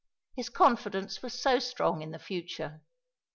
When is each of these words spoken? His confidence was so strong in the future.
His 0.35 0.49
confidence 0.49 1.21
was 1.21 1.39
so 1.39 1.59
strong 1.59 2.01
in 2.01 2.09
the 2.09 2.17
future. 2.17 2.81